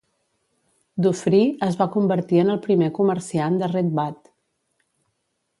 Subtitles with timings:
[1.05, 4.35] Dufree es va convertir en el primer comerciant de Red Bud.